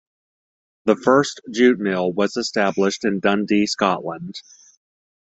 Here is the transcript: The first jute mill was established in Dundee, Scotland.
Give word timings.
The 0.85 0.95
first 0.95 1.41
jute 1.53 1.77
mill 1.77 2.11
was 2.11 2.35
established 2.35 3.05
in 3.05 3.19
Dundee, 3.19 3.67
Scotland. 3.67 4.33